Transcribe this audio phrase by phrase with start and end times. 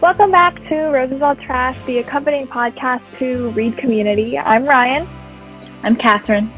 [0.00, 4.36] Welcome back to Roses All Trash, the accompanying podcast to Read Community.
[4.36, 5.08] I'm Ryen.
[5.84, 6.52] I'm Katherine.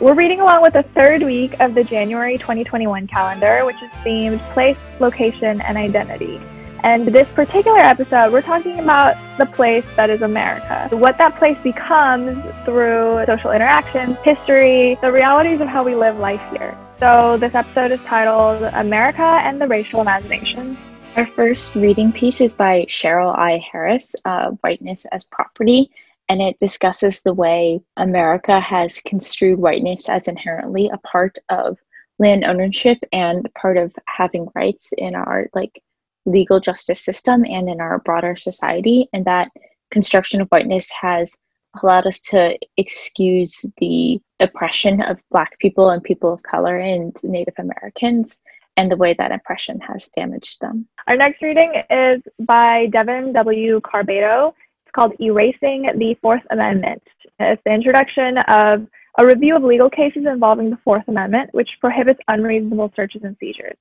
[0.00, 4.38] We're reading along with the third week of the January 2021 calendar, which is themed
[4.52, 6.38] place, location, and identity.
[6.84, 11.58] And this particular episode, we're talking about the place that is America, what that place
[11.64, 16.76] becomes through social interactions, history, the realities of how we live life here.
[17.00, 20.76] So, this episode is titled America and the Racial Imagination.
[21.16, 23.64] Our first reading piece is by Cheryl I.
[23.70, 25.88] Harris, uh, Whiteness as Property,
[26.28, 31.78] and it discusses the way America has construed whiteness as inherently a part of
[32.18, 35.80] land ownership and part of having rights in our like
[36.26, 39.52] legal justice system and in our broader society and that
[39.92, 41.36] construction of whiteness has
[41.80, 47.54] allowed us to excuse the oppression of black people and people of color and native
[47.58, 48.40] americans
[48.76, 53.80] and the way that oppression has damaged them our next reading is by devon w
[53.80, 54.52] carbado
[54.84, 57.02] it's called erasing the fourth amendment
[57.40, 58.86] it's the introduction of
[59.18, 63.76] a review of legal cases involving the fourth amendment which prohibits unreasonable searches and seizures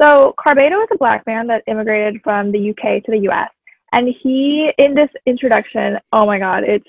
[0.00, 3.50] so Carbado is a black man that immigrated from the UK to the US.
[3.92, 6.88] And he, in this introduction, oh my God, it's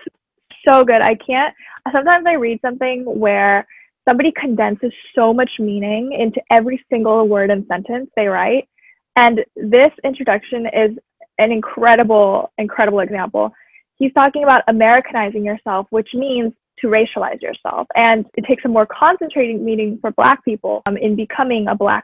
[0.67, 1.01] so good.
[1.01, 1.53] I can't,
[1.91, 3.67] sometimes I read something where
[4.07, 8.67] somebody condenses so much meaning into every single word and sentence they write.
[9.15, 10.97] And this introduction is
[11.37, 13.51] an incredible, incredible example.
[13.97, 17.87] He's talking about Americanizing yourself, which means to racialize yourself.
[17.95, 22.03] And it takes a more concentrated meaning for Black people um, in becoming a Black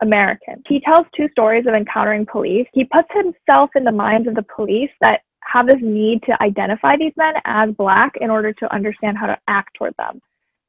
[0.00, 0.62] American.
[0.68, 2.66] He tells two stories of encountering police.
[2.72, 6.96] He puts himself in the minds of the police that have this need to identify
[6.96, 10.20] these men as black in order to understand how to act toward them.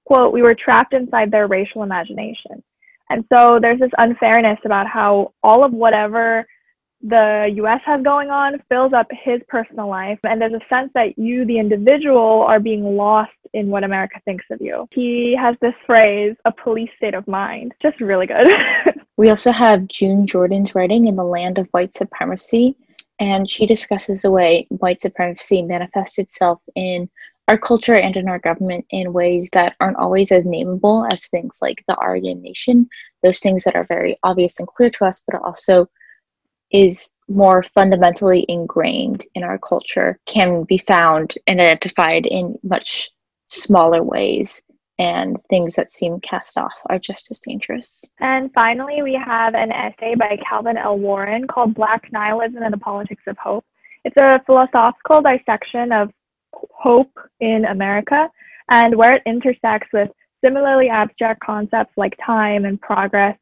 [0.05, 2.63] Quote, we were trapped inside their racial imagination.
[3.09, 6.45] And so there's this unfairness about how all of whatever
[7.03, 10.19] the US has going on fills up his personal life.
[10.23, 14.45] And there's a sense that you, the individual, are being lost in what America thinks
[14.49, 14.87] of you.
[14.91, 17.73] He has this phrase, a police state of mind.
[17.81, 18.47] Just really good.
[19.17, 22.75] we also have June Jordan's writing in the land of white supremacy.
[23.19, 27.09] And she discusses the way white supremacy manifests itself in
[27.47, 31.57] our culture and in our government in ways that aren't always as nameable as things
[31.61, 32.87] like the Aryan Nation,
[33.21, 35.87] those things that are very obvious and clear to us, but also
[36.71, 43.09] is more fundamentally ingrained in our culture can be found and identified in much
[43.47, 44.63] smaller ways
[44.99, 48.05] and things that seem cast off are just as dangerous.
[48.19, 50.97] And finally, we have an essay by Calvin L.
[50.97, 53.65] Warren called Black Nihilism and the Politics of Hope.
[54.05, 56.11] It's a philosophical dissection of
[56.71, 58.29] hope in America
[58.69, 60.09] and where it intersects with
[60.43, 63.37] similarly abstract concepts like time and progress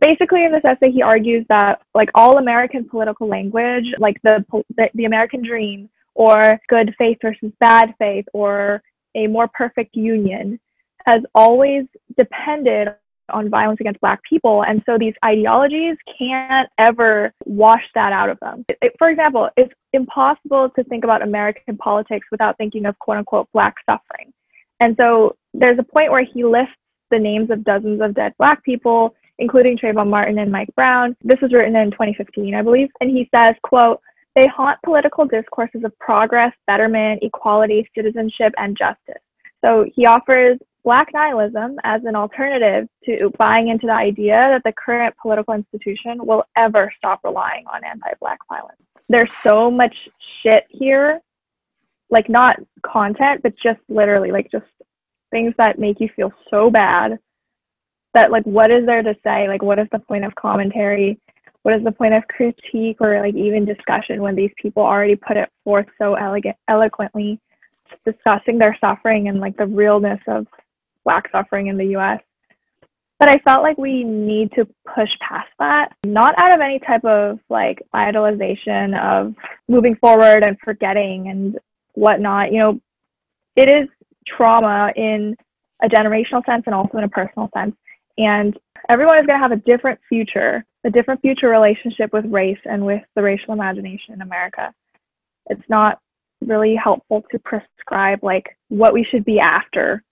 [0.00, 4.44] basically in this essay he argues that like all american political language like the,
[4.76, 8.82] the, the american dream or good faith versus bad faith or
[9.14, 10.58] a more perfect union
[11.06, 11.84] has always
[12.18, 12.88] depended
[13.32, 18.38] on violence against black people and so these ideologies can't ever wash that out of
[18.40, 22.98] them it, it, for example it's impossible to think about american politics without thinking of
[22.98, 24.32] quote unquote black suffering
[24.80, 26.74] and so there's a point where he lists
[27.10, 31.16] the names of dozens of dead black people including Trayvon Martin and Mike Brown.
[31.24, 32.88] This was written in 2015, I believe.
[33.00, 34.00] And he says, quote,
[34.34, 39.22] they haunt political discourses of progress, betterment, equality, citizenship, and justice.
[39.64, 44.72] So he offers Black nihilism as an alternative to buying into the idea that the
[44.72, 48.80] current political institution will ever stop relying on anti Black violence.
[49.08, 49.94] There's so much
[50.42, 51.20] shit here,
[52.10, 54.66] like not content, but just literally, like just
[55.30, 57.18] things that make you feel so bad
[58.14, 61.18] that like what is there to say like what is the point of commentary
[61.62, 65.36] what is the point of critique or like even discussion when these people already put
[65.36, 67.40] it forth so elegant eloquently
[68.04, 70.46] discussing their suffering and like the realness of
[71.04, 72.20] black suffering in the US
[73.22, 77.04] but I felt like we need to push past that, not out of any type
[77.04, 79.36] of like idolization of
[79.68, 81.56] moving forward and forgetting and
[81.94, 82.50] whatnot.
[82.50, 82.80] You know,
[83.54, 83.88] it is
[84.26, 85.36] trauma in
[85.84, 87.76] a generational sense and also in a personal sense.
[88.18, 88.58] And
[88.90, 92.84] everyone is going to have a different future, a different future relationship with race and
[92.84, 94.74] with the racial imagination in America.
[95.48, 96.00] It's not
[96.44, 100.02] really helpful to prescribe like what we should be after,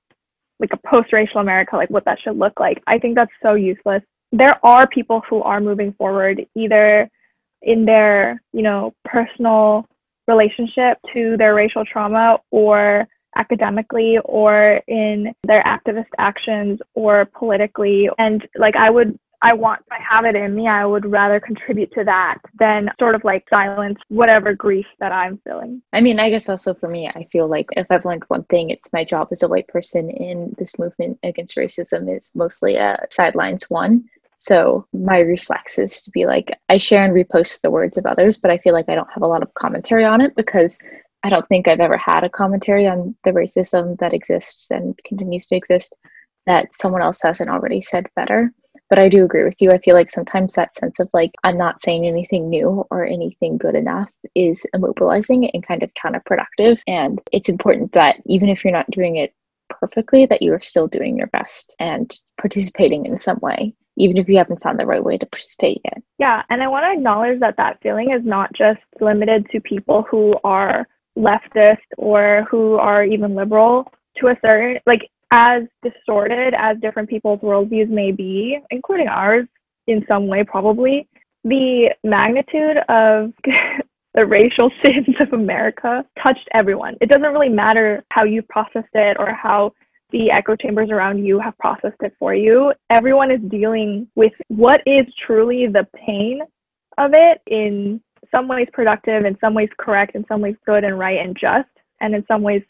[0.60, 2.82] like a post-racial America, like what that should look like.
[2.86, 4.02] I think that's so useless.
[4.30, 7.10] There are people who are moving forward either
[7.62, 9.86] in their, you know, personal
[10.28, 18.08] relationship to their racial trauma or academically or in their activist actions or politically.
[18.18, 21.92] And like I would I want, I have it in me, I would rather contribute
[21.94, 25.80] to that than sort of like silence whatever grief that I'm feeling.
[25.92, 28.68] I mean, I guess also for me, I feel like if I've learned one thing,
[28.68, 33.06] it's my job as a white person in this movement against racism is mostly a
[33.10, 34.04] sidelines one.
[34.36, 38.38] So my reflex is to be like, I share and repost the words of others,
[38.38, 40.78] but I feel like I don't have a lot of commentary on it because
[41.22, 45.46] I don't think I've ever had a commentary on the racism that exists and continues
[45.46, 45.94] to exist
[46.46, 48.50] that someone else hasn't already said better.
[48.90, 49.70] But I do agree with you.
[49.70, 53.56] I feel like sometimes that sense of like, I'm not saying anything new or anything
[53.56, 56.80] good enough is immobilizing and kind of counterproductive.
[56.86, 59.32] And it's important that even if you're not doing it
[59.68, 64.28] perfectly, that you are still doing your best and participating in some way even if
[64.28, 66.02] you haven't found the right way to participate yet.
[66.18, 70.06] Yeah, and I want to acknowledge that that feeling is not just limited to people
[70.10, 70.86] who are
[71.18, 77.40] leftist or who are even liberal to a certain, like, as distorted as different people's
[77.40, 79.46] worldviews may be, including ours
[79.86, 81.08] in some way, probably,
[81.44, 83.32] the magnitude of
[84.14, 86.96] the racial sins of America touched everyone.
[87.00, 89.72] It doesn't really matter how you processed it or how
[90.12, 92.72] the echo chambers around you have processed it for you.
[92.90, 96.40] Everyone is dealing with what is truly the pain
[96.98, 98.00] of it in
[98.30, 101.68] some ways productive, in some ways correct, in some ways good and right and just,
[102.00, 102.62] and in some ways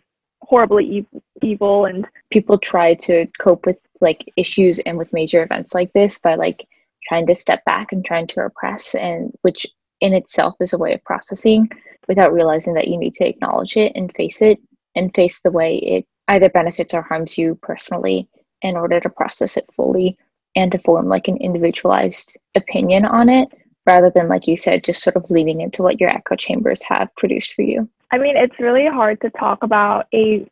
[0.43, 1.07] horribly
[1.43, 6.19] evil and people try to cope with like issues and with major events like this
[6.19, 6.67] by like
[7.09, 9.67] trying to step back and trying to repress and which
[10.01, 11.69] in itself is a way of processing
[12.09, 14.59] without realizing that you need to acknowledge it and face it
[14.95, 18.29] and face the way it either benefits or harms you personally
[18.63, 20.17] in order to process it fully
[20.57, 23.49] and to form like an individualized opinion on it
[23.87, 27.15] rather than like you said just sort of leaning into what your echo chambers have
[27.17, 30.49] produced for you i mean it's really hard to talk about a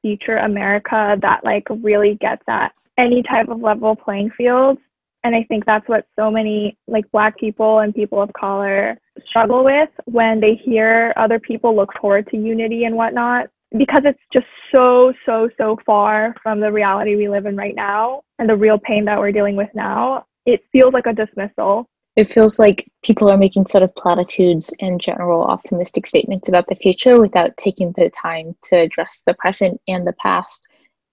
[0.00, 4.78] future america that like really gets at any type of level playing field
[5.24, 8.98] and i think that's what so many like black people and people of color
[9.28, 13.48] struggle with when they hear other people look forward to unity and whatnot
[13.78, 18.22] because it's just so, so, so far from the reality we live in right now
[18.38, 21.88] and the real pain that we're dealing with now, it feels like a dismissal.
[22.14, 26.74] It feels like people are making sort of platitudes and general optimistic statements about the
[26.74, 30.68] future without taking the time to address the present and the past.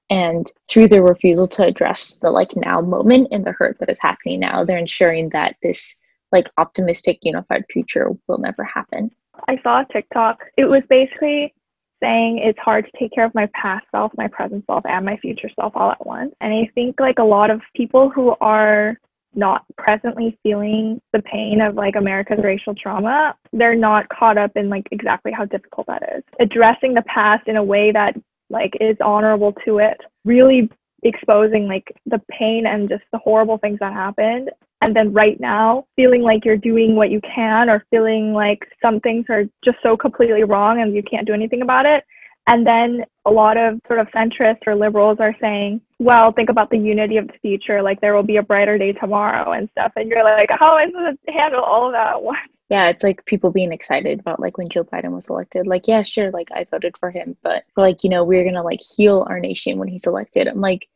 [0.09, 3.99] And through their refusal to address the like now moment and the hurt that is
[4.01, 5.99] happening now, they're ensuring that this
[6.31, 9.11] like optimistic unified future will never happen.
[9.47, 10.43] I saw a TikTok.
[10.57, 11.53] It was basically
[12.01, 15.17] saying it's hard to take care of my past self, my present self, and my
[15.17, 16.33] future self all at once.
[16.41, 18.97] And I think like a lot of people who are
[19.35, 24.69] not presently feeling the pain of like America's racial trauma, they're not caught up in
[24.69, 26.23] like exactly how difficult that is.
[26.39, 28.15] Addressing the past in a way that
[28.49, 30.69] like is honorable to it, really
[31.03, 34.49] exposing like the pain and just the horrible things that happened
[34.81, 38.99] and then right now feeling like you're doing what you can or feeling like some
[38.99, 42.03] things are just so completely wrong and you can't do anything about it
[42.49, 46.69] and then a lot of sort of centrists or liberals are saying well think about
[46.69, 49.91] the unity of the future like there will be a brighter day tomorrow and stuff
[49.95, 52.15] and you're like how am i supposed to handle all of that
[52.69, 56.01] yeah it's like people being excited about like when joe biden was elected like yeah
[56.01, 59.39] sure like i voted for him but like you know we're gonna like heal our
[59.39, 60.89] nation when he's elected i'm like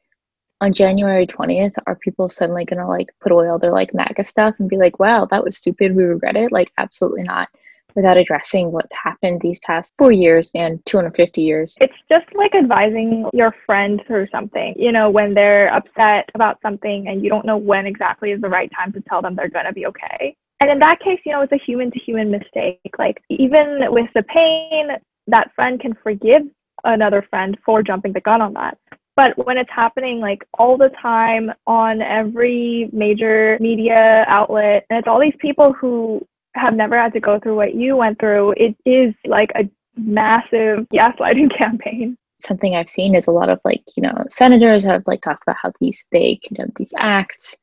[0.61, 4.23] on January 20th, are people suddenly going to like put away all their like MAGA
[4.23, 5.94] stuff and be like, wow, that was stupid.
[5.94, 6.53] We regret it?
[6.53, 7.50] Like, absolutely not.
[7.95, 11.77] Without addressing what's happened these past four years and 250 years.
[11.81, 17.07] It's just like advising your friend through something, you know, when they're upset about something
[17.07, 19.65] and you don't know when exactly is the right time to tell them they're going
[19.65, 20.35] to be okay.
[20.59, 22.79] And in that case, you know, it's a human to human mistake.
[22.97, 24.88] Like, even with the pain,
[25.27, 26.43] that friend can forgive
[26.83, 28.77] another friend for jumping the gun on that.
[29.15, 35.07] But when it's happening like all the time on every major media outlet, and it's
[35.07, 38.75] all these people who have never had to go through what you went through, it
[38.86, 42.17] is like a massive gaslighting campaign.
[42.36, 45.57] Something I've seen is a lot of like, you know, senators have like talked about
[45.62, 47.55] how these they condemn these acts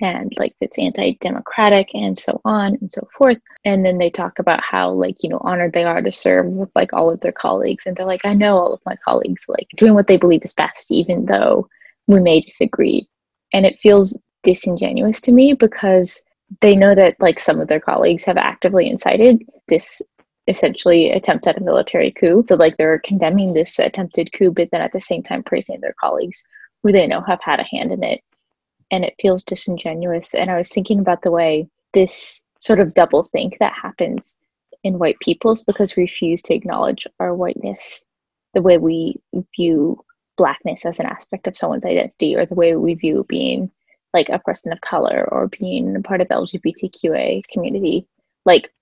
[0.00, 3.38] and like it's anti-democratic and so on and so forth.
[3.64, 6.70] And then they talk about how like you know honored they are to serve with
[6.74, 7.86] like all of their colleagues.
[7.86, 10.52] And they're like i know all of my colleagues like doing what they believe is
[10.52, 11.68] best even though
[12.06, 13.08] we may disagree.
[13.52, 16.22] And it feels disingenuous to me because
[16.60, 20.02] they know that like some of their colleagues have actively incited this
[20.46, 24.80] essentially attempt at a military coup so like they're condemning this attempted coup but then
[24.80, 26.42] at the same time praising their colleagues
[26.82, 28.22] who they know have had a hand in it
[28.90, 30.34] and it feels disingenuous.
[30.34, 34.36] And I was thinking about the way this sort of double think that happens
[34.84, 38.06] in white peoples because we refuse to acknowledge our whiteness,
[38.54, 39.16] the way we
[39.56, 40.02] view
[40.36, 43.70] blackness as an aspect of someone's identity, or the way we view being
[44.14, 48.06] like a person of color or being a part of the LGBTQA community.
[48.44, 48.72] Like,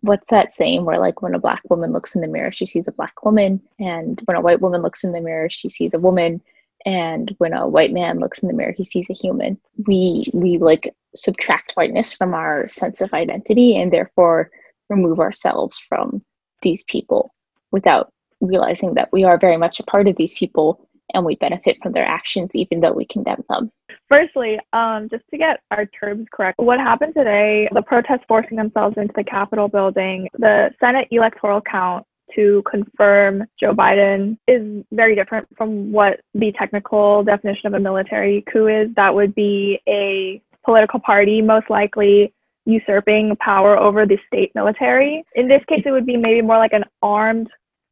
[0.00, 2.86] what's that saying where, like, when a black woman looks in the mirror, she sees
[2.86, 5.98] a black woman, and when a white woman looks in the mirror, she sees a
[5.98, 6.40] woman,
[6.84, 9.58] and when a white man looks in the mirror, he sees a human.
[9.86, 14.50] We we like subtract whiteness from our sense of identity, and therefore
[14.88, 16.24] remove ourselves from
[16.62, 17.34] these people
[17.72, 21.78] without realizing that we are very much a part of these people and we benefit
[21.82, 23.70] from their actions even though we condemn them.
[24.08, 28.96] Firstly, um, just to get our terms correct, what happened today, the protests forcing themselves
[28.96, 35.46] into the Capitol building, the Senate electoral count to confirm Joe Biden is very different
[35.56, 38.88] from what the technical definition of a military coup is.
[38.96, 42.32] That would be a political party, most likely
[42.64, 45.24] usurping power over the state military.
[45.36, 47.48] In this case, it would be maybe more like an armed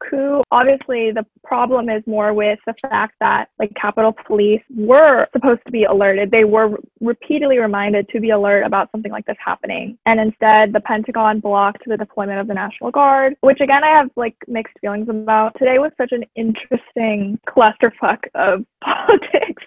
[0.08, 0.42] coup.
[0.50, 5.72] Obviously, the problem is more with the fact that like Capitol Police were supposed to
[5.72, 6.30] be alerted.
[6.30, 9.98] They were repeatedly reminded to be alert about something like this happening.
[10.06, 14.10] And instead, the Pentagon blocked the deployment of the National Guard, which again, I have
[14.16, 15.56] like mixed feelings about.
[15.58, 19.62] Today was such an interesting clusterfuck of politics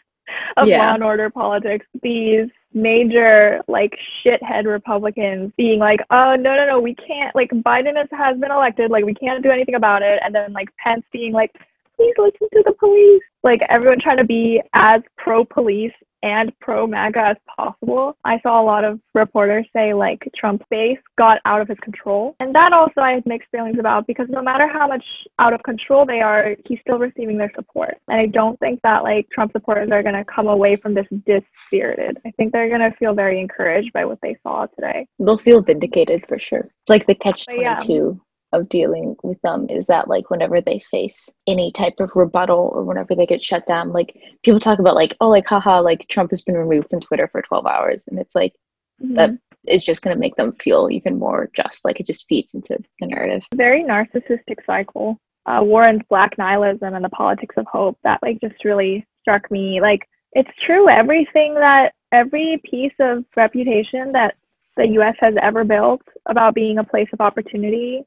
[0.58, 0.88] of yeah.
[0.88, 1.86] law and order politics.
[2.02, 7.96] These major like shithead Republicans being like, oh no no no, we can't like Biden
[7.96, 11.04] has, has been elected, like we can't do anything about it, and then like Pence
[11.12, 11.52] being like,
[11.96, 13.22] please listen to the police.
[13.44, 18.18] Like everyone trying to be as pro police and pro MAGA as possible.
[18.24, 22.36] I saw a lot of reporters say like Trump's base got out of his control.
[22.40, 25.04] And that also I had mixed feelings about because no matter how much
[25.40, 27.98] out of control they are, he's still receiving their support.
[28.08, 31.08] And I don't think that like Trump supporters are going to come away from this
[31.26, 32.18] dispirited.
[32.26, 35.08] I think they're going to feel very encouraged by what they saw today.
[35.20, 36.70] They'll feel vindicated for sure.
[36.82, 38.20] It's like the catch 22
[38.54, 42.84] of dealing with them is that like whenever they face any type of rebuttal or
[42.84, 46.32] whenever they get shut down like people talk about like oh like haha like trump
[46.32, 48.08] has been removed from twitter for 12 hours.
[48.08, 48.54] And it's like
[49.02, 49.16] mm-hmm.
[49.16, 49.32] that
[49.68, 52.78] is just going to make them feel even more just like it just feeds into
[53.00, 53.46] the narrative.
[53.56, 55.18] Very narcissistic cycle.
[55.46, 59.80] Uh, warren's black nihilism and the politics of hope that like just really struck me.
[59.82, 64.36] Like it's true everything that every piece of reputation that
[64.76, 68.04] the us has ever built about being a place of opportunity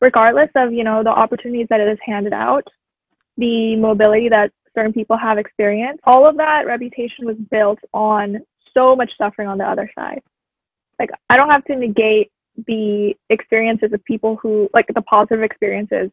[0.00, 2.66] regardless of you know the opportunities that it is handed out
[3.36, 8.38] the mobility that certain people have experienced all of that reputation was built on
[8.74, 10.22] so much suffering on the other side.
[10.98, 12.30] Like i don't have to negate
[12.66, 16.10] the experiences of people who like the positive experiences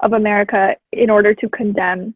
[0.00, 2.14] of america in order to condemn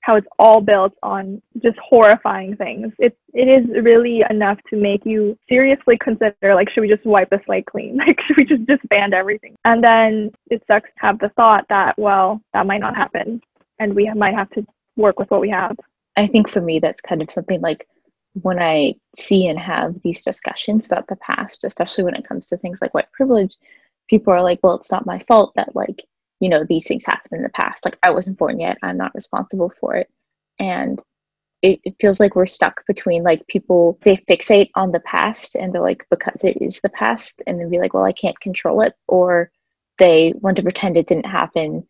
[0.00, 2.92] how it's all built on just horrifying things.
[2.98, 7.30] It it is really enough to make you seriously consider like should we just wipe
[7.30, 7.98] the slate clean?
[8.06, 9.56] Like should we just disband everything?
[9.64, 13.40] And then it sucks to have the thought that well that might not happen
[13.78, 14.66] and we might have to
[14.96, 15.76] work with what we have.
[16.16, 17.86] I think for me that's kind of something like
[18.34, 22.56] when I see and have these discussions about the past, especially when it comes to
[22.56, 23.56] things like white privilege,
[24.08, 26.04] people are like, well, it's not my fault that like
[26.40, 27.84] you know these things happened in the past.
[27.84, 28.78] Like i wasn't born yet.
[28.82, 30.08] I'm not responsible for it.
[30.58, 31.02] And
[31.62, 35.72] it, it, feels like we're stuck between like people they fixate on the past and
[35.72, 38.80] they're like because it is the past and then be like well i can't control
[38.80, 39.50] it or
[39.98, 41.86] they want to pretend it didn't happen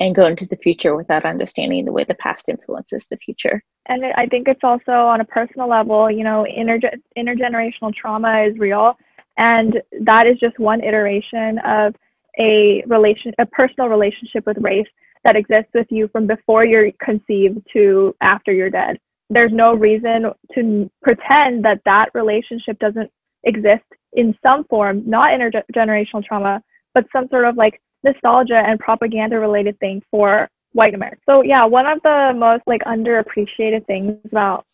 [0.00, 3.62] and go into the future without understanding the way the past influences the future.
[3.86, 8.58] And i think it's also on a personal level you know inter- intergenerational trauma is
[8.58, 8.96] real.
[9.36, 11.94] And that is just one iteration of
[12.38, 14.86] a relation a personal relationship with race
[15.24, 18.98] that exists with you from before you're conceived to after you're dead.
[19.30, 23.10] There's no reason to pretend that that relationship doesn't
[23.44, 26.62] exist in some form not intergenerational trauma
[26.94, 31.18] but some sort of like nostalgia and propaganda related thing for white america.
[31.28, 34.66] So yeah one of the most like underappreciated things about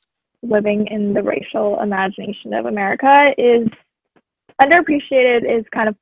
[0.43, 3.69] living in the racial imagination of america is
[4.63, 5.97] underappreciated is kind of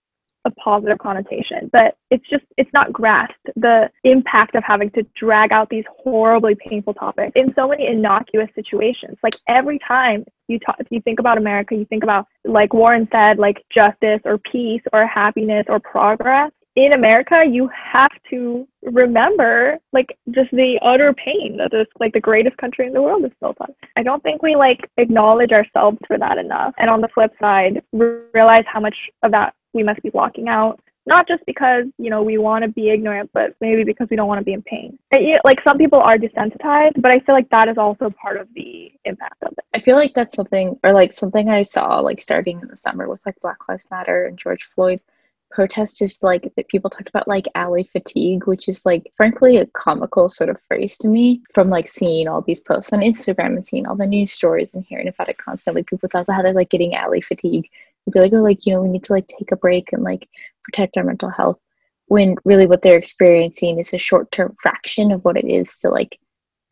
[0.49, 5.53] a positive connotation, but it's just it's not grasped the impact of having to drag
[5.53, 9.17] out these horribly painful topics in so many innocuous situations.
[9.23, 13.09] Like every time you talk, if you think about America, you think about like Warren
[13.13, 16.51] said, like justice or peace or happiness or progress.
[16.77, 22.21] In America, you have to remember like just the utter pain that this like the
[22.21, 23.75] greatest country in the world is built on.
[23.97, 26.75] I don't think we like acknowledge ourselves for that enough.
[26.79, 30.81] And on the flip side, realize how much of that we must be blocking out
[31.07, 34.29] not just because you know we want to be ignorant but maybe because we don't
[34.29, 34.99] want to be in pain
[35.45, 38.93] like some people are desensitized but i feel like that is also part of the
[39.05, 42.61] impact of it i feel like that's something or like something i saw like starting
[42.61, 45.01] in the summer with like black lives matter and george floyd
[45.51, 49.67] protest is like that people talked about like ally fatigue, which is like frankly a
[49.67, 53.65] comical sort of phrase to me from like seeing all these posts on Instagram and
[53.65, 55.83] seeing all the news stories and hearing about it constantly.
[55.83, 57.69] People talk about how they're like getting ally fatigue.
[58.11, 60.03] They'll be like, oh, like, you know, we need to like take a break and
[60.03, 60.29] like
[60.65, 61.61] protect our mental health.
[62.07, 65.91] When really what they're experiencing is a short term fraction of what it is to
[65.91, 66.19] like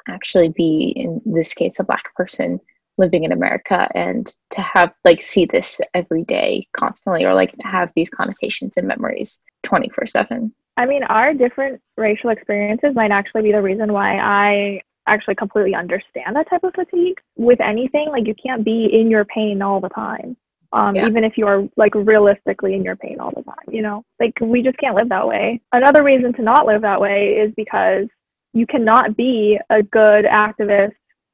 [0.08, 2.60] actually be, in this case, a Black person
[2.98, 7.92] living in America and to have like see this every day constantly or like have
[7.94, 10.52] these connotations and memories 24 7.
[10.78, 15.74] I mean, our different racial experiences might actually be the reason why I actually completely
[15.74, 17.18] understand that type of fatigue.
[17.36, 20.36] With anything, like you can't be in your pain all the time.
[20.76, 21.06] Um, yeah.
[21.06, 24.34] even if you are like realistically in your pain all the time, you know, like
[24.42, 25.58] we just can't live that way.
[25.72, 28.06] Another reason to not live that way is because
[28.52, 30.92] you cannot be a good activist,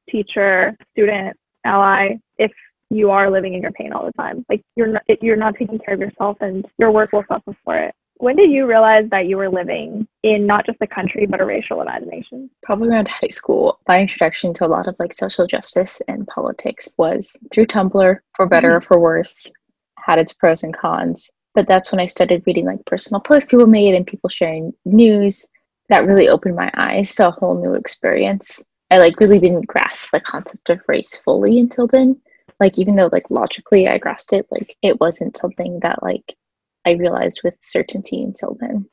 [0.09, 1.35] teacher, student,
[1.65, 2.51] ally if
[2.89, 4.45] you are living in your pain all the time.
[4.47, 7.77] Like you're not, you're not taking care of yourself and your work will suffer for
[7.77, 7.93] it.
[8.17, 11.45] When did you realize that you were living in not just a country but a
[11.45, 12.49] racial imagination?
[12.61, 13.79] Probably around high school.
[13.87, 18.45] My introduction to a lot of like social justice and politics was through Tumblr, for
[18.45, 18.77] better mm-hmm.
[18.77, 19.51] or for worse,
[19.97, 21.31] had its pros and cons.
[21.55, 25.45] But that's when I started reading like personal posts people made and people sharing news.
[25.89, 30.11] That really opened my eyes to a whole new experience I like really didn't grasp
[30.11, 32.21] the concept of race fully until then.
[32.59, 36.35] Like even though like logically I grasped it, like it wasn't something that like
[36.85, 38.85] I realized with certainty until then.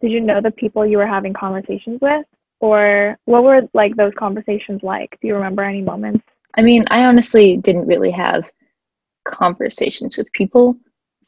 [0.00, 2.26] Did you know the people you were having conversations with?
[2.60, 5.18] Or what were like those conversations like?
[5.20, 6.24] Do you remember any moments?
[6.54, 8.50] I mean, I honestly didn't really have
[9.24, 10.76] conversations with people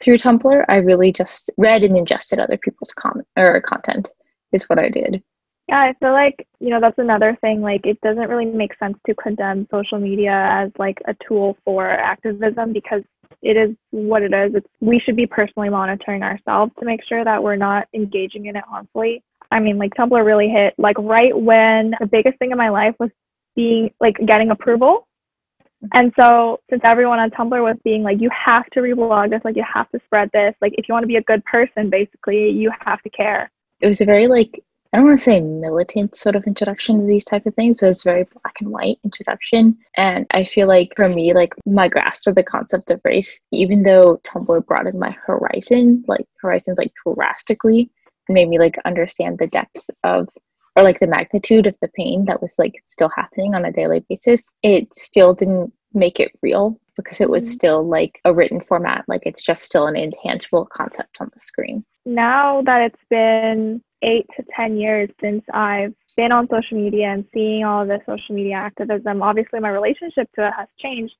[0.00, 0.64] through Tumblr.
[0.68, 4.10] I really just read and ingested other people's comment or content
[4.52, 5.22] is what I did.
[5.68, 7.60] Yeah, I feel like, you know, that's another thing.
[7.60, 11.90] Like, it doesn't really make sense to condemn social media as like a tool for
[11.90, 13.02] activism because
[13.42, 14.54] it is what it is.
[14.54, 18.56] It's, we should be personally monitoring ourselves to make sure that we're not engaging in
[18.56, 19.22] it harmfully.
[19.50, 22.94] I mean, like, Tumblr really hit like right when the biggest thing in my life
[22.98, 23.10] was
[23.56, 25.06] being like getting approval.
[25.94, 29.56] And so, since everyone on Tumblr was being like, you have to reblog this, like,
[29.56, 32.50] you have to spread this, like, if you want to be a good person, basically,
[32.50, 33.50] you have to care.
[33.80, 37.06] It was a very like I don't want to say militant sort of introduction to
[37.06, 39.76] these type of things, but it's very black and white introduction.
[39.98, 43.82] And I feel like for me, like my grasp of the concept of race, even
[43.82, 47.90] though Tumblr broadened my horizon, like horizons like drastically,
[48.28, 50.28] and made me like understand the depth of
[50.74, 54.04] or like the magnitude of the pain that was like still happening on a daily
[54.08, 57.52] basis, it still didn't make it real because it was mm-hmm.
[57.52, 59.04] still like a written format.
[59.08, 61.84] Like it's just still an intangible concept on the screen.
[62.06, 67.24] Now that it's been eight to 10 years since I've been on social media and
[67.32, 71.14] seeing all the social media activism, obviously my relationship to it has changed.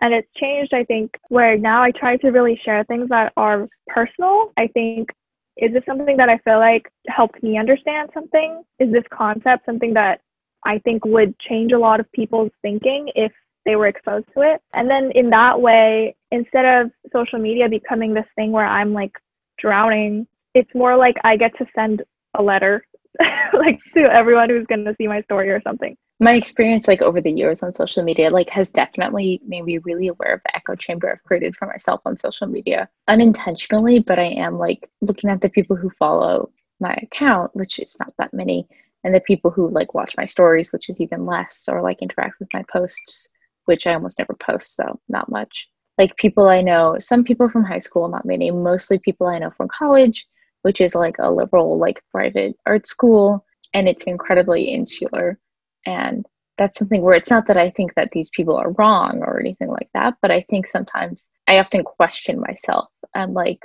[0.00, 3.68] And it's changed, I think, where now I try to really share things that are
[3.86, 4.52] personal.
[4.56, 5.10] I think,
[5.56, 8.62] is this something that I feel like helped me understand something?
[8.78, 10.20] Is this concept something that
[10.64, 13.32] I think would change a lot of people's thinking if
[13.64, 14.60] they were exposed to it?
[14.74, 19.12] And then in that way, instead of social media becoming this thing where I'm like
[19.58, 22.02] drowning, it's more like I get to send
[22.34, 22.86] a letter
[23.52, 25.96] like to everyone who's going to see my story or something.
[26.20, 30.08] My experience like over the years on social media like has definitely made me really
[30.08, 34.26] aware of the echo chamber i've created for myself on social media unintentionally but i
[34.26, 38.68] am like looking at the people who follow my account which is not that many
[39.02, 42.38] and the people who like watch my stories which is even less or like interact
[42.38, 43.28] with my posts
[43.64, 45.68] which i almost never post so not much.
[45.98, 49.50] Like people i know some people from high school not many mostly people i know
[49.50, 50.28] from college
[50.62, 53.44] which is like a liberal, like private art school,
[53.74, 55.38] and it's incredibly insular.
[55.86, 56.26] And
[56.58, 59.68] that's something where it's not that I think that these people are wrong or anything
[59.68, 63.60] like that, but I think sometimes I often question myself and like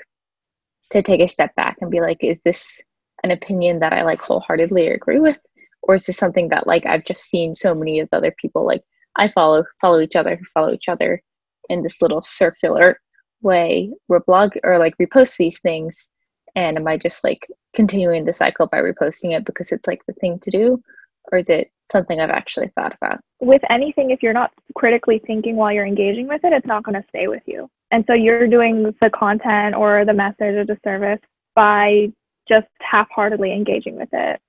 [0.92, 2.82] to take a step back and be like, is this
[3.24, 5.40] an opinion that I like wholeheartedly agree with?
[5.84, 8.66] Or is this something that like I've just seen so many of the other people
[8.66, 8.84] like
[9.16, 11.22] I follow follow each other who follow each other
[11.70, 13.00] in this little circular
[13.42, 16.08] way where blog or like repost these things
[16.58, 20.14] and am i just like continuing the cycle by reposting it because it's like the
[20.14, 20.82] thing to do?
[21.32, 23.20] Or is it something i've actually thought about?
[23.40, 27.02] With anything if you're not critically thinking while you're engaging with it it's not going
[27.02, 27.70] to stay with you.
[27.92, 31.20] And so you're doing the content or the message or the service
[31.56, 32.12] by
[32.50, 34.42] just half-heartedly engaging with it.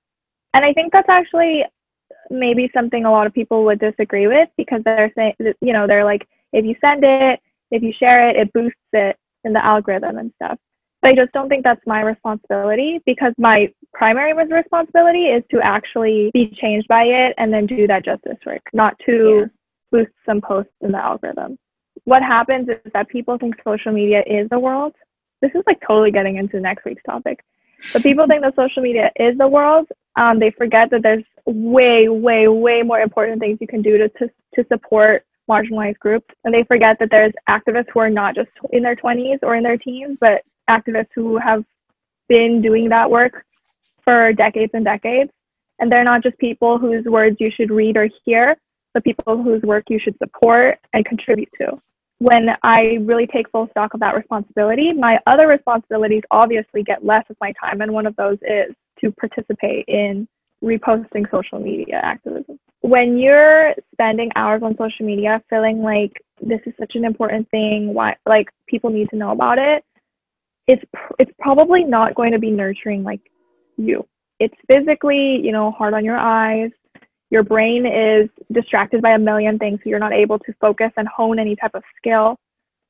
[0.55, 1.64] And i think that's actually
[2.31, 6.05] maybe something a lot of people would disagree with because they're saying you know they're
[6.05, 7.40] like if you send it
[7.71, 10.59] if you share it it boosts it in the algorithm and stuff
[11.03, 16.53] I just don't think that's my responsibility because my primary responsibility is to actually be
[16.61, 19.47] changed by it and then do that justice work, not to yeah.
[19.93, 21.57] boost some posts in the algorithm.
[22.05, 24.95] What happens is that people think social media is the world
[25.41, 27.45] this is like totally getting into next week's topic.
[27.93, 29.87] But people think that social media is the world.
[30.17, 34.09] Um, they forget that there's way, way, way more important things you can do to,
[34.09, 36.27] to, to support marginalized groups.
[36.45, 39.63] And they forget that there's activists who are not just in their 20s or in
[39.63, 41.64] their teens, but activists who have
[42.28, 43.44] been doing that work
[44.04, 45.31] for decades and decades.
[45.78, 48.57] And they're not just people whose words you should read or hear,
[48.94, 51.81] but people whose work you should support and contribute to
[52.18, 57.24] when I really take full stock of that responsibility, my other responsibilities obviously get less
[57.31, 57.81] of my time.
[57.81, 60.26] And one of those is to participate in
[60.62, 62.59] reposting social media activism.
[62.81, 67.94] When you're spending hours on social media feeling like this is such an important thing,
[67.94, 69.85] why like people need to know about it,
[70.68, 70.85] it's
[71.18, 73.20] it's probably not going to be nurturing like
[73.76, 74.07] you.
[74.38, 76.70] It's physically, you know, hard on your eyes
[77.31, 81.07] your brain is distracted by a million things, so you're not able to focus and
[81.09, 82.38] hone any type of skill.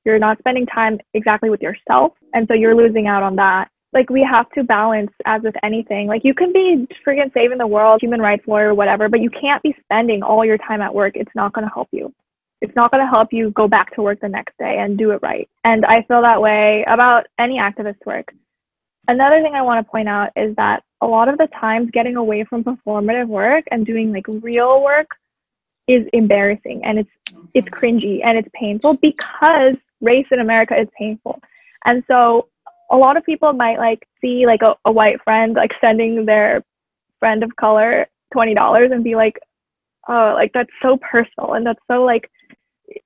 [0.04, 3.68] You're not spending time exactly with yourself, and so you're losing out on that.
[3.92, 6.06] Like we have to balance as with anything.
[6.06, 9.62] Like you can be friggin' saving the world, human rights lawyer, whatever, but you can't
[9.62, 11.14] be spending all your time at work.
[11.16, 12.12] It's not going to help you.
[12.60, 15.12] It's not going to help you go back to work the next day and do
[15.12, 15.48] it right.
[15.64, 18.32] And I feel that way about any activist work.
[19.06, 22.16] Another thing I want to point out is that a lot of the times getting
[22.16, 25.08] away from performative work and doing like real work
[25.86, 27.10] is embarrassing and it's
[27.54, 27.74] it's mm-hmm.
[27.74, 31.40] cringy and it's painful because race in America is painful.
[31.84, 32.48] And so
[32.90, 36.62] a lot of people might like see like a, a white friend like sending their
[37.18, 39.38] friend of color twenty dollars and be like,
[40.08, 42.30] oh, like that's so personal and that's so like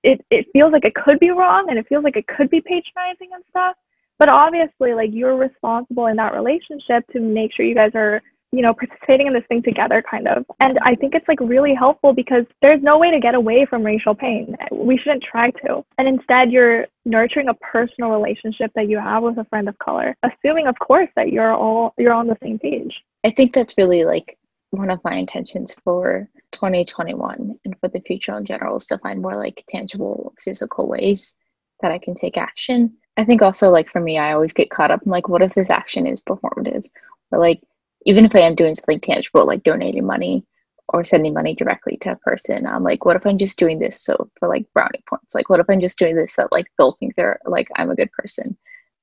[0.02, 2.60] it it feels like it could be wrong and it feels like it could be
[2.60, 3.76] patronizing and stuff
[4.18, 8.60] but obviously like you're responsible in that relationship to make sure you guys are you
[8.60, 10.44] know participating in this thing together kind of.
[10.60, 13.82] And i think it's like really helpful because there's no way to get away from
[13.82, 14.54] racial pain.
[14.70, 15.84] We shouldn't try to.
[15.98, 20.16] And instead you're nurturing a personal relationship that you have with a friend of color
[20.22, 22.94] assuming of course that you're all you're on the same page.
[23.24, 24.38] I think that's really like
[24.72, 29.22] one of my intentions for 2021 and for the future in general is to find
[29.22, 31.34] more like tangible physical ways
[31.80, 34.90] that i can take action I think also like for me, I always get caught
[34.90, 36.84] up in like, what if this action is performative?
[37.30, 37.62] Or like,
[38.06, 40.44] even if I am doing something tangible, like donating money
[40.88, 44.02] or sending money directly to a person, I'm like, what if I'm just doing this
[44.02, 45.34] so for like brownie points?
[45.34, 47.96] Like, what if I'm just doing this so like they'll think they're like I'm a
[47.96, 48.56] good person?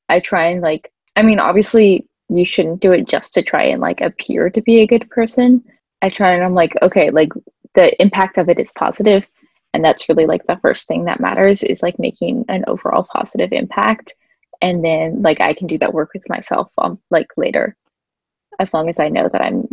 [0.09, 3.81] I try and like, I mean, obviously you shouldn't do it just to try and
[3.81, 5.63] like appear to be a good person.
[6.01, 7.29] I try and I'm like, okay, like
[7.75, 9.27] the impact of it is positive
[9.73, 13.51] and that's really like the first thing that matters is like making an overall positive
[13.51, 14.13] impact
[14.61, 17.75] and then like i can do that work with myself um like later
[18.59, 19.67] as long as i know that i'm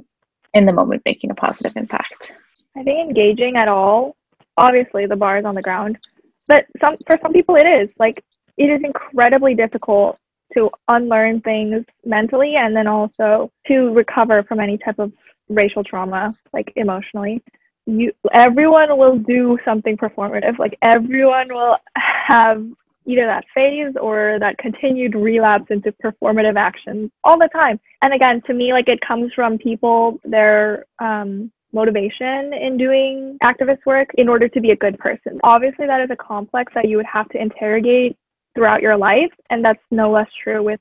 [0.54, 2.32] in the moment making a positive impact
[2.76, 4.16] i think engaging at all
[4.56, 5.98] obviously the bar is on the ground
[6.46, 8.22] but some for some people it is like
[8.56, 10.18] it is incredibly difficult
[10.54, 15.12] to unlearn things mentally and then also to recover from any type of
[15.48, 17.42] racial trauma like emotionally.
[17.86, 20.58] You everyone will do something performative.
[20.58, 22.64] Like everyone will have
[23.06, 27.78] either that phase or that continued relapse into performative action all the time.
[28.02, 33.84] And again to me like it comes from people their um, motivation in doing activist
[33.86, 35.38] work in order to be a good person.
[35.44, 38.16] Obviously that is a complex that you would have to interrogate
[38.56, 40.80] throughout your life and that's no less true with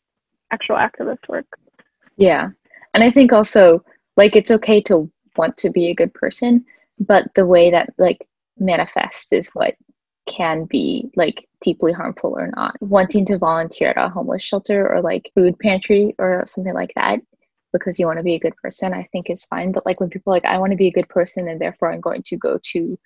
[0.52, 1.46] actual activist work
[2.18, 2.50] yeah
[2.96, 3.84] and i think also
[4.18, 6.66] like it's okay to want to be a good person
[7.00, 9.76] but the way that like manifest is what
[10.28, 12.76] can be like deeply harmful or not.
[12.82, 17.20] Wanting to volunteer at a homeless shelter or like food pantry or something like that
[17.74, 19.72] because you want to be a good person, I think is fine.
[19.72, 22.02] But like when people like, I want to be a good person and therefore I'm
[22.02, 22.98] going to go to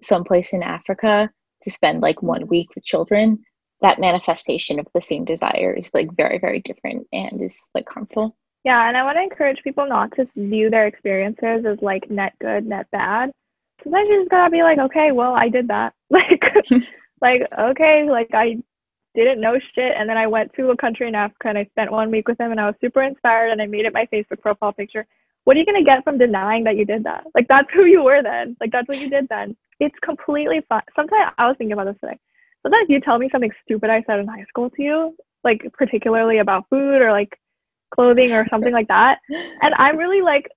[0.00, 1.30] someplace in Africa
[1.62, 3.42] to spend like one week with children,
[3.82, 8.36] that manifestation of the same desire is like very, very different and is like harmful.
[8.64, 12.32] Yeah, and I want to encourage people not to view their experiences as like net
[12.40, 13.32] good, net bad.
[13.82, 15.92] Sometimes you just gotta be like, okay, well, I did that.
[16.10, 16.42] Like,
[17.20, 18.56] like okay, like I
[19.14, 21.90] didn't know shit, and then I went to a country in Africa and I spent
[21.90, 24.40] one week with him, and I was super inspired, and I made it my Facebook
[24.40, 25.06] profile picture.
[25.44, 27.24] What are you gonna get from denying that you did that?
[27.34, 28.56] Like that's who you were then.
[28.60, 29.56] Like that's what you did then.
[29.80, 30.82] It's completely fine.
[30.94, 32.18] Sometimes I was thinking about this today.
[32.62, 36.38] Sometimes you tell me something stupid I said in high school to you, like particularly
[36.38, 37.38] about food or like
[37.94, 39.18] clothing or something like that.
[39.30, 40.48] And I'm really like,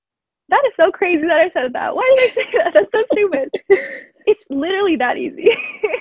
[0.49, 1.95] that is so crazy that I said that.
[1.95, 2.73] Why did I say that?
[2.73, 3.49] That's so stupid.
[4.25, 5.49] it's literally that easy.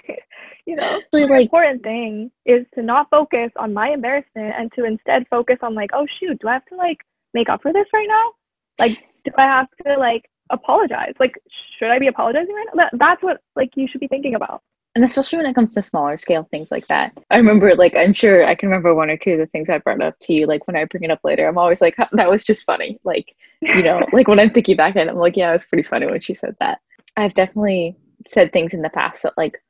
[0.67, 4.85] you know, the like, important thing is to not focus on my embarrassment and to
[4.85, 6.99] instead focus on like, oh shoot, do I have to like
[7.33, 8.33] make up for this right now?
[8.79, 11.15] Like, do I have to like apologize?
[11.19, 11.35] Like,
[11.79, 12.85] should I be apologizing right now?
[12.85, 14.63] That, that's what like you should be thinking about.
[14.95, 17.13] And especially when it comes to smaller scale things like that.
[17.31, 19.79] I remember like i'm sure i can remember one or two of the things i
[19.79, 21.47] brought up to you like when i bring it up later.
[21.47, 22.99] I'm always like that was just funny.
[23.05, 25.83] Like you know like when i'm thinking back and i'm like yeah it was pretty
[25.83, 26.81] funny when she said that.
[27.17, 27.97] I've definitely
[28.31, 29.61] said things in the past that like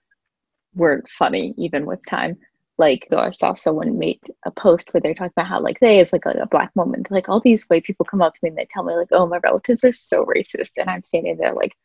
[0.75, 2.39] weren't funny even with time.
[2.77, 6.13] Like I saw someone make a post where they're talking about how like they it's
[6.13, 8.59] like, like a black moment like all these white people come up to me and
[8.59, 10.73] they tell me like oh my relatives are so racist.
[10.79, 11.77] And I'm standing there like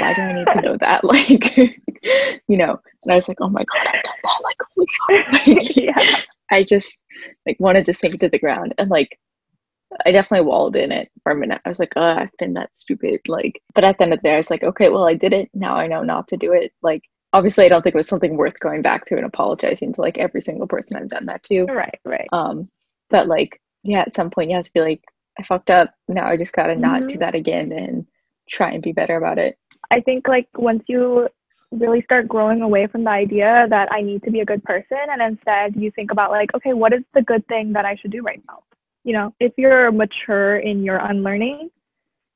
[0.00, 1.02] why do I need to know that?
[1.04, 1.56] Like,
[2.48, 4.40] you know, and I was like, oh my God, I've done that.
[4.44, 5.76] Like, holy fuck.
[5.76, 6.20] yeah.
[6.50, 7.02] I just
[7.46, 9.18] like wanted to sink to the ground and like,
[10.04, 11.60] I definitely walled in it for a minute.
[11.64, 13.20] I was like, oh, I've been that stupid.
[13.28, 15.32] Like, but at the end of the day, I was like, okay, well, I did
[15.32, 15.48] it.
[15.54, 16.72] Now I know not to do it.
[16.82, 20.00] Like, obviously, I don't think it was something worth going back to and apologizing to
[20.00, 21.64] like every single person I've done that to.
[21.64, 22.28] Right, right.
[22.32, 22.68] Um,
[23.10, 25.02] but like, yeah, at some point you have to be like,
[25.38, 25.94] I fucked up.
[26.08, 26.82] Now I just gotta mm-hmm.
[26.82, 27.18] not do mm-hmm.
[27.20, 28.06] that again and
[28.48, 29.56] try and be better about it.
[29.90, 31.28] I think like once you
[31.72, 34.98] really start growing away from the idea that I need to be a good person
[35.08, 38.12] and instead you think about like, okay, what is the good thing that I should
[38.12, 38.62] do right now?
[39.04, 41.70] You know, if you're mature in your unlearning,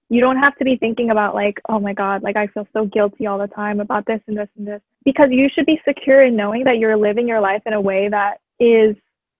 [0.08, 2.84] you don't have to be thinking about like, oh my God, like I feel so
[2.84, 4.80] guilty all the time about this and this and this.
[5.04, 8.08] Because you should be secure in knowing that you're living your life in a way
[8.08, 8.96] that is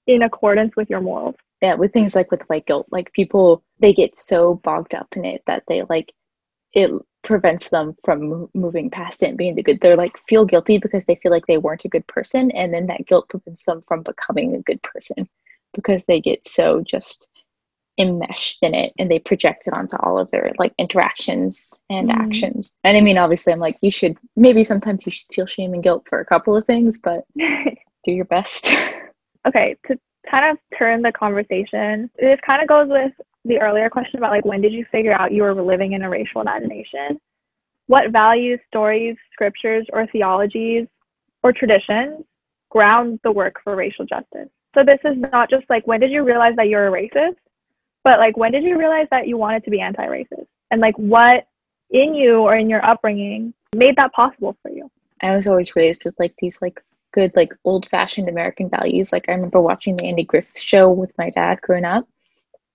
[0.06, 1.34] in accordance with your morals.
[1.60, 5.24] Yeah, with things like with like guilt, like people they get so bogged up in
[5.24, 6.12] it that they like
[6.72, 6.90] it
[7.22, 11.04] prevents them from moving past it and being the good they're like feel guilty because
[11.04, 14.02] they feel like they weren't a good person and then that guilt prevents them from
[14.02, 15.28] becoming a good person
[15.74, 17.28] because they get so just
[17.98, 22.14] enmeshed in it and they project it onto all of their like interactions and mm.
[22.14, 25.74] actions and i mean obviously i'm like you should maybe sometimes you should feel shame
[25.74, 28.72] and guilt for a couple of things but do your best
[29.46, 29.98] okay to
[30.30, 33.12] kind of turn the conversation this kind of goes with
[33.44, 36.10] the earlier question about like when did you figure out you were living in a
[36.10, 37.20] racial imagination?
[37.86, 40.86] What values, stories, scriptures, or theologies
[41.42, 42.24] or traditions
[42.68, 44.48] ground the work for racial justice?
[44.74, 47.36] So this is not just like when did you realize that you're a racist,
[48.04, 50.46] but like when did you realize that you wanted to be anti-racist?
[50.70, 51.46] And like what
[51.90, 54.90] in you or in your upbringing made that possible for you?
[55.22, 56.80] I was always raised with like these like
[57.12, 59.12] good like old fashioned American values.
[59.12, 62.06] Like I remember watching the Andy Griffith show with my dad growing up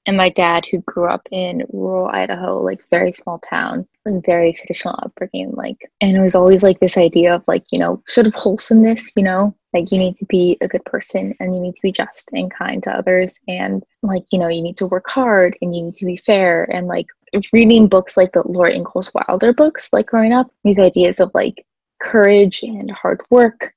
[0.06, 3.88] and my dad who grew up in rural idaho like very small town
[4.26, 8.02] very traditional upbringing like and it was always like this idea of like you know
[8.06, 9.56] sort of wholesomeness you know?
[9.74, 12.50] Like you need to be a good person and you need to be just and
[12.50, 15.98] kind to others and like you know you need to work hard and you need
[15.98, 17.08] to be fair and like
[17.52, 21.66] reading books like the laura ingalls wilder books like growing up these ideas of like
[22.02, 23.74] courage and hard work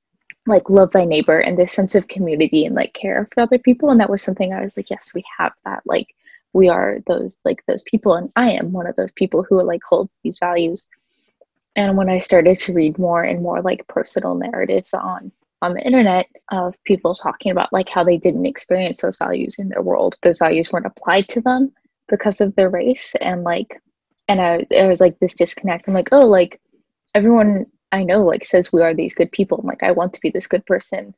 [0.48, 3.90] like love thy neighbor and this sense of community and like care for other people.
[3.90, 5.82] And that was something i was like yes we have that.
[5.86, 6.08] Like
[6.52, 8.14] we are those like those people.
[8.14, 10.88] And i am one of those people who like holds these values.
[11.76, 15.82] And when i started to read more and more like personal narratives on on the
[15.82, 20.16] internet of people talking about like how they didn't experience those values in their world
[20.22, 21.72] those values weren't applied to them
[22.08, 23.14] because of their race.
[23.20, 23.80] And like
[24.28, 25.88] and i there was like this disconnect.
[25.88, 26.60] I'm like oh like
[27.14, 30.20] everyone i know like says we are these good people and like i want to
[30.20, 31.14] be this good person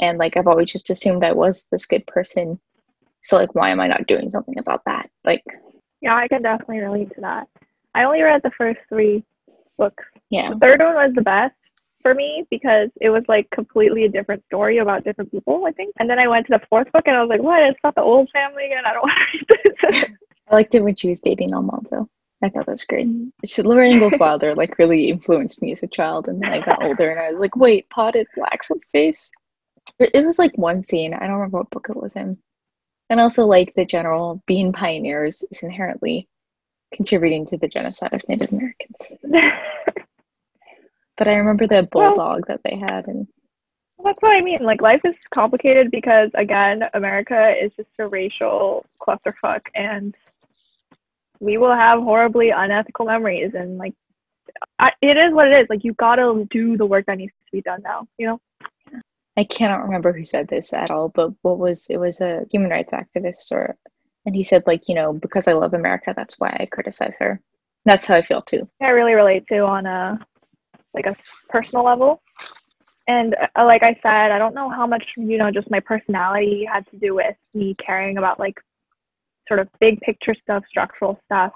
[0.00, 2.58] and like i've always just assumed i was this good person
[3.24, 5.08] so like why am I not doing something about that?
[5.24, 5.42] Like
[6.00, 7.48] Yeah, I can definitely relate to that.
[7.94, 9.24] I only read the first three
[9.78, 10.04] books.
[10.30, 10.50] Yeah.
[10.50, 11.54] The third one was the best
[12.02, 15.94] for me because it was like completely a different story about different people, I think.
[15.98, 17.62] And then I went to the fourth book and I was like, what?
[17.62, 18.84] It's not the old family again.
[18.84, 20.04] I don't want to read this.
[20.50, 22.08] I liked it when she was dating Almanzo.
[22.44, 23.08] I thought that was great.
[23.46, 26.82] She, Laura Ingalls Wilder like really influenced me as a child, and then I got
[26.82, 29.30] older and I was like, wait, potted Blackfoot face.
[29.98, 31.14] It, it was like one scene.
[31.14, 32.36] I don't remember what book it was in,
[33.08, 36.28] and also like the general being pioneers is inherently
[36.92, 39.16] contributing to the genocide of Native Americans.
[41.16, 43.26] but I remember the bulldog well, that they had and
[44.04, 44.62] that's what I mean.
[44.62, 50.14] Like life is complicated because again, America is just a racial clusterfuck and
[51.40, 53.94] we will have horribly unethical memories and like
[54.78, 55.66] I, it is what it is.
[55.68, 58.40] Like you gotta do the work that needs to be done now, you know?
[59.36, 62.70] I cannot remember who said this at all, but what was it was a human
[62.70, 63.76] rights activist or
[64.26, 67.40] and he said like, you know, because I love America, that's why I criticize her.
[67.84, 68.68] That's how I feel too.
[68.80, 70.18] I really relate to on a
[70.94, 71.16] like a
[71.48, 72.22] personal level.
[73.06, 76.66] And uh, like I said, I don't know how much, you know, just my personality
[76.70, 78.58] had to do with me caring about like
[79.48, 81.52] sort of big picture stuff, structural stuff.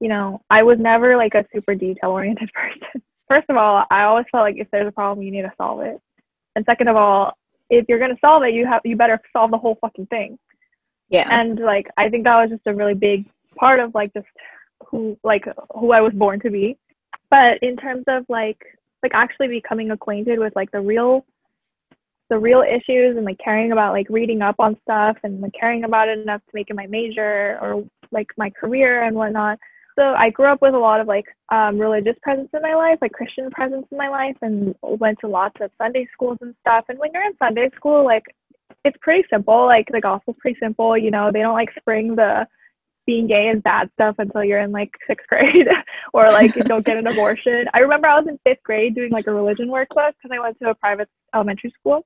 [0.00, 3.02] You know, I was never like a super detail oriented person.
[3.28, 5.80] First of all, I always felt like if there's a problem, you need to solve
[5.82, 6.00] it.
[6.56, 7.36] And second of all,
[7.70, 10.38] if you're gonna solve it, you have you better solve the whole fucking thing.
[11.08, 11.28] Yeah.
[11.30, 14.26] And like I think that was just a really big part of like just
[14.86, 16.78] who like who I was born to be.
[17.30, 18.58] But in terms of like
[19.02, 21.24] like actually becoming acquainted with like the real
[22.30, 25.84] the real issues and like caring about like reading up on stuff and like caring
[25.84, 29.58] about it enough to make it my major or like my career and whatnot.
[29.98, 32.98] So I grew up with a lot of like um, religious presence in my life,
[33.00, 36.84] like Christian presence in my life, and went to lots of Sunday schools and stuff.
[36.88, 38.22] And when you're in Sunday school, like
[38.84, 39.66] it's pretty simple.
[39.66, 40.96] Like the gospel's pretty simple.
[40.96, 42.46] You know, they don't like spring the
[43.06, 45.66] being gay is bad stuff until you're in like sixth grade
[46.12, 47.64] or like you don't get an abortion.
[47.74, 50.58] I remember I was in fifth grade doing like a religion workbook because I went
[50.60, 52.04] to a private elementary school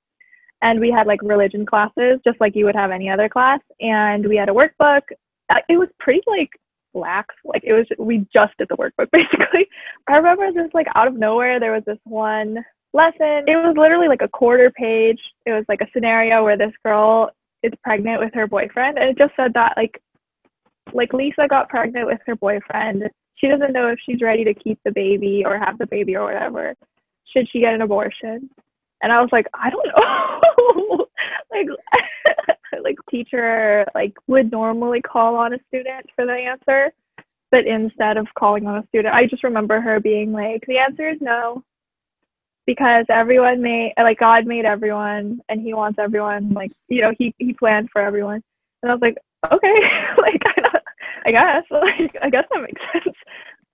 [0.63, 4.27] and we had like religion classes just like you would have any other class and
[4.27, 5.03] we had a workbook.
[5.51, 6.51] Uh, it was pretty like
[6.95, 9.67] lax like it was we just did the workbook basically.
[10.09, 13.45] I remember just like out of nowhere there was this one lesson.
[13.47, 15.21] It was literally like a quarter page.
[15.47, 17.31] It was like a scenario where this girl
[17.63, 20.01] is pregnant with her boyfriend and it just said that like
[20.93, 23.09] like lisa got pregnant with her boyfriend.
[23.37, 26.25] She doesn't know if she's ready to keep the baby or have the baby or
[26.25, 26.75] whatever.
[27.33, 28.49] Should she get an abortion
[29.03, 31.07] and I was like, I don't know.
[31.51, 31.67] like,
[32.83, 36.93] like teacher like would normally call on a student for the answer,
[37.51, 41.09] but instead of calling on a student, I just remember her being like, the answer
[41.11, 41.63] is no,
[42.67, 46.53] because everyone made like God made everyone, and He wants everyone.
[46.55, 48.43] Like, you know, He He planned for everyone.
[48.83, 49.17] And I was like,
[49.53, 49.75] okay,
[50.19, 50.43] like
[51.27, 53.17] I guess, like I guess that makes sense.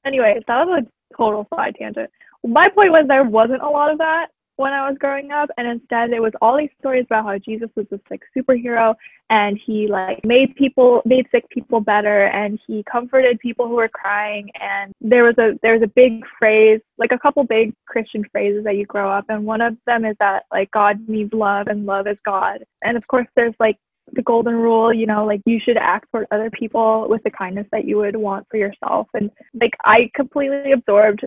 [0.06, 2.10] Anyway, that was a total side tangent.
[2.46, 4.28] My point was there wasn't a lot of that
[4.58, 7.70] when I was growing up, and instead it was all these stories about how Jesus
[7.76, 8.94] was this like superhero,
[9.30, 13.88] and he like made people made sick people better, and he comforted people who were
[13.88, 18.24] crying, and there was a there was a big phrase, like a couple big Christian
[18.32, 21.68] phrases that you grow up, and one of them is that like God needs love,
[21.68, 23.76] and love is God, and of course there's like
[24.12, 27.66] the golden rule, you know, like you should act toward other people with the kindness
[27.72, 29.06] that you would want for yourself.
[29.14, 31.24] And like I completely absorbed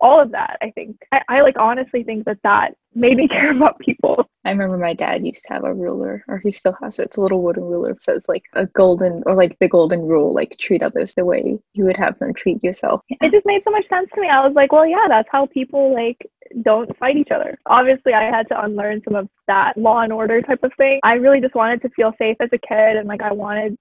[0.00, 0.96] all of that i think.
[1.12, 4.28] I, I, like honestly think that that made me care about people.
[4.44, 7.16] I remember my dad used to have a ruler or he still has it it's
[7.16, 10.56] a little wooden ruler that says like a golden or like the golden rule like
[10.58, 13.02] treat others the way you would have them treat yourself.
[13.08, 13.18] Yeah.
[13.22, 14.28] it just made so much sense to me.
[14.28, 16.28] I was like well yeah that's how people like
[16.62, 17.58] don't fight each other.
[17.66, 21.00] Obviously i had to unlearn some of that law and order type of thing.
[21.02, 23.78] I really just wanted to feel safe as a kid and like i wanted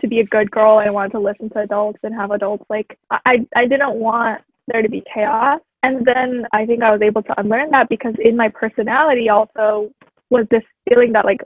[0.00, 2.64] to be a good girl and I wanted to listen to adults and have adults
[2.70, 5.60] like I I didn't want there to be chaos.
[5.82, 9.90] And then I think I was able to unlearn that because in my personality also
[10.30, 11.40] was this feeling that like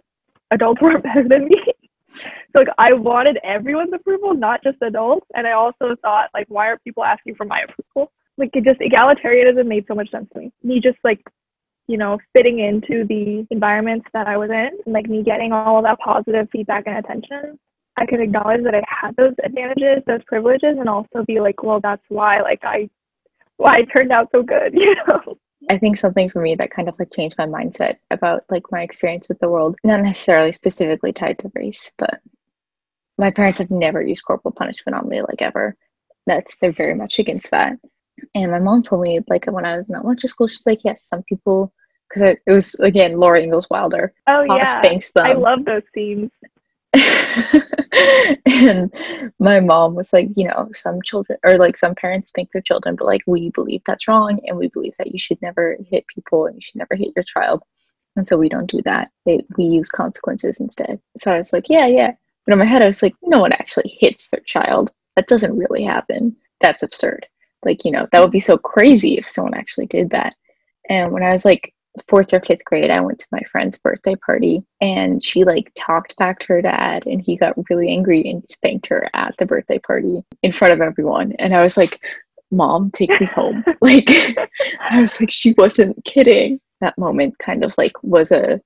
[0.50, 1.56] adults were better than me.
[2.14, 5.26] so like I wanted everyone's approval, not just adults.
[5.34, 8.12] And I also thought like, why are people asking for my approval?
[8.38, 10.52] Like it just egalitarianism made so much sense to me.
[10.62, 11.20] Me just like,
[11.88, 15.78] you know, fitting into the environments that I was in, and, like me getting all
[15.78, 17.58] of that positive feedback and attention
[17.96, 21.80] I could acknowledge that I had those advantages, those privileges, and also be like, well,
[21.80, 22.88] that's why like I
[23.62, 25.38] why it turned out so good, you know.
[25.70, 28.82] I think something for me that kind of like changed my mindset about like my
[28.82, 32.20] experience with the world, not necessarily specifically tied to race, but
[33.16, 35.76] my parents have never used corporal punishment on me like ever.
[36.26, 37.78] That's they're very much against that.
[38.34, 41.04] And my mom told me like when I was in elementary school, she's like, yes,
[41.04, 41.72] some people
[42.12, 44.12] because it, was again Laura Ingalls Wilder.
[44.26, 45.26] Oh yeah, thanks them.
[45.26, 46.30] I love those scenes.
[48.46, 48.92] and
[49.38, 52.96] my mom was like, you know, some children or like some parents spank their children,
[52.96, 56.46] but like we believe that's wrong and we believe that you should never hit people
[56.46, 57.62] and you should never hit your child.
[58.16, 59.10] And so we don't do that.
[59.24, 61.00] It, we use consequences instead.
[61.16, 62.12] So I was like, yeah, yeah.
[62.44, 64.90] But in my head, I was like, no one actually hits their child.
[65.16, 66.36] That doesn't really happen.
[66.60, 67.26] That's absurd.
[67.64, 70.34] Like, you know, that would be so crazy if someone actually did that.
[70.90, 71.72] And when I was like
[72.08, 76.16] fourth or fifth grade, I went to my friend's birthday party and she like talked
[76.16, 79.78] back to her dad and he got really angry and spanked her at the birthday
[79.78, 81.32] party in front of everyone.
[81.38, 82.02] And I was like,
[82.50, 83.64] Mom, take me home.
[83.80, 84.08] like,
[84.90, 86.60] I was like, she wasn't kidding.
[86.80, 88.60] That moment kind of like was a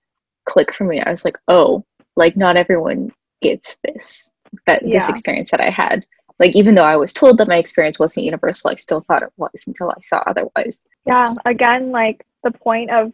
[0.45, 1.01] click for me.
[1.01, 1.85] I was like, oh,
[2.17, 3.13] like not everyone
[3.43, 4.31] gets this,
[4.67, 4.99] that yeah.
[4.99, 6.07] this experience that I had
[6.39, 9.33] like even though i was told that my experience wasn't universal i still thought it
[9.37, 13.13] was until i saw otherwise yeah again like the point of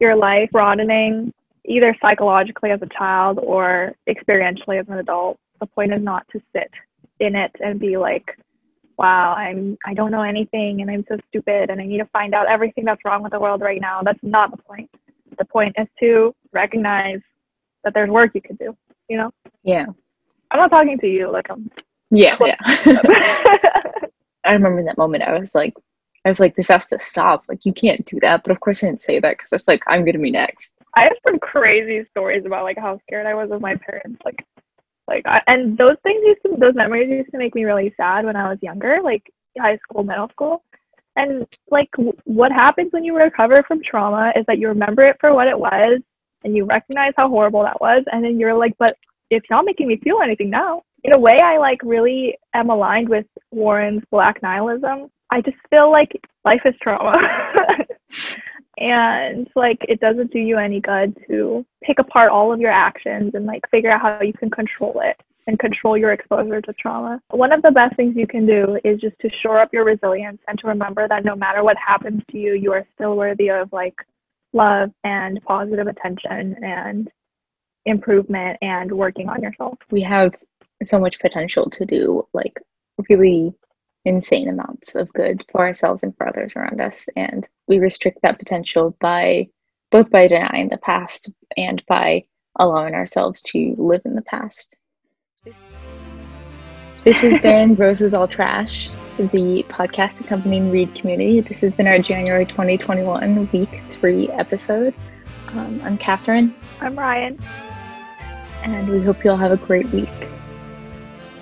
[0.00, 1.32] your life broadening
[1.64, 5.38] either psychologically as a child or experientially as an adult.
[5.60, 6.70] The point is not to sit
[7.20, 8.36] in it and be like,
[8.98, 12.34] wow, I'm I don't know anything and I'm so stupid and I need to find
[12.34, 14.02] out everything that's wrong with the world right now.
[14.02, 14.90] That's not the point.
[15.38, 17.20] The point is to recognize
[17.84, 18.76] that there's work you could do,
[19.08, 19.30] you know?
[19.62, 19.86] Yeah.
[20.50, 21.70] I'm not talking to you like I'm
[22.12, 22.56] Yeah, yeah.
[24.44, 25.74] I remember in that moment I was like,
[26.26, 27.44] I was like, this has to stop.
[27.48, 28.44] Like, you can't do that.
[28.44, 30.74] But of course, I didn't say that because it's like, I'm going to be next.
[30.96, 34.20] I have some crazy stories about like how scared I was of my parents.
[34.24, 34.44] Like,
[35.08, 38.26] like, I, and those things used to, those memories used to make me really sad
[38.26, 39.24] when I was younger, like
[39.60, 40.64] high school, middle school.
[41.16, 45.18] And like, w- what happens when you recover from trauma is that you remember it
[45.20, 46.00] for what it was
[46.44, 48.04] and you recognize how horrible that was.
[48.12, 48.96] And then you're like, but
[49.30, 50.82] it's not making me feel anything now.
[51.04, 55.10] In a way, I like really am aligned with Warren's black nihilism.
[55.30, 56.12] I just feel like
[56.44, 57.12] life is trauma.
[58.78, 63.32] and like it doesn't do you any good to pick apart all of your actions
[63.34, 67.20] and like figure out how you can control it and control your exposure to trauma.
[67.30, 70.38] One of the best things you can do is just to shore up your resilience
[70.46, 73.72] and to remember that no matter what happens to you, you are still worthy of
[73.72, 73.96] like
[74.52, 77.10] love and positive attention and
[77.86, 79.78] improvement and working on yourself.
[79.90, 80.32] We have
[80.84, 82.60] so much potential to do like
[83.08, 83.54] really
[84.04, 88.38] insane amounts of good for ourselves and for others around us and we restrict that
[88.38, 89.46] potential by
[89.90, 92.22] both by denying the past and by
[92.58, 94.76] allowing ourselves to live in the past
[97.04, 101.40] this has been Roses All Trash, the podcast accompanying Read Community.
[101.40, 104.94] This has been our January 2021 week three episode.
[105.48, 106.54] Um, I'm Katherine.
[106.80, 107.40] I'm Ryen.
[108.62, 110.08] And we hope you all have a great week.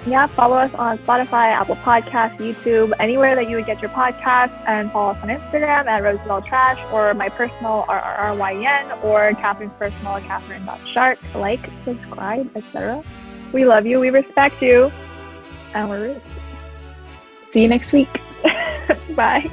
[0.07, 4.53] Yeah, follow us on Spotify, Apple Podcasts, YouTube, anywhere that you would get your podcast,
[4.67, 9.73] and follow us on Instagram at Roses All Trash or my personal RRRYN or Katherine's
[9.79, 11.19] personal Katherine.shark.
[11.35, 13.05] Like, subscribe, etc.
[13.53, 14.01] We love you.
[14.01, 14.91] We respect you.
[15.75, 16.23] And we're rooting.
[17.51, 18.23] See you next week.
[19.15, 19.51] Bye.